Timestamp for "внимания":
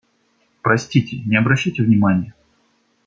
1.83-2.33